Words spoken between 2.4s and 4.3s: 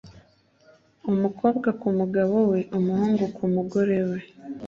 we, umuhungu ku mugore we,